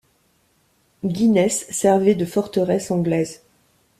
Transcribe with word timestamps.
Guînes 1.05 1.47
servait 1.69 2.15
de 2.15 2.25
forteresse 2.25 2.89
anglaise. 2.89 3.43